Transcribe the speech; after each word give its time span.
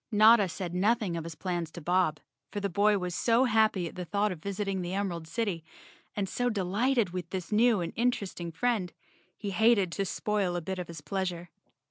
Notta 0.11 0.49
said 0.49 0.73
nothing 0.73 1.15
of 1.15 1.25
his 1.25 1.35
plans 1.35 1.69
to 1.73 1.79
Bob, 1.79 2.19
for 2.49 2.59
the 2.59 2.69
boy 2.71 2.97
was 2.97 3.13
so 3.13 3.43
happy 3.43 3.87
at 3.87 3.93
the 3.93 4.03
thought 4.03 4.31
of 4.31 4.41
visiting 4.41 4.81
the 4.81 4.95
Emerald 4.95 5.27
City, 5.27 5.63
and 6.15 6.27
so 6.27 6.49
delighted 6.49 7.11
with 7.11 7.29
this 7.29 7.51
new 7.51 7.81
and 7.81 7.93
interesting 7.95 8.51
friend, 8.51 8.93
he 9.37 9.51
hated 9.51 9.91
to 9.91 10.05
spoil 10.05 10.55
a 10.55 10.59
bit 10.61 10.79
of 10.79 10.87
his 10.87 11.01
pleasure. 11.01 11.51